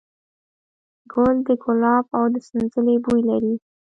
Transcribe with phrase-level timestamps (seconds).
[1.11, 3.53] ګل د ګلاب او د سنځلې بوی لري.